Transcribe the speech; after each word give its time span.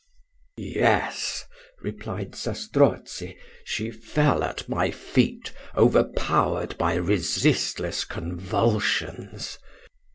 "Yes," 0.57 1.45
replied 1.83 2.33
Zastrozzi; 2.33 3.37
"she 3.63 3.91
fell 3.91 4.43
at 4.43 4.67
my 4.67 4.89
feet, 4.89 5.53
overpowered 5.77 6.75
by 6.79 6.95
resistless 6.95 8.03
convulsions. 8.03 9.59